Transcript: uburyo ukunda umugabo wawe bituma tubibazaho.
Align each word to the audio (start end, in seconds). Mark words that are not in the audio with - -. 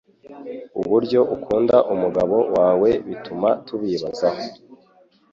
uburyo 0.81 1.19
ukunda 1.35 1.75
umugabo 1.93 2.37
wawe 2.55 2.89
bituma 3.07 3.49
tubibazaho. 3.65 4.43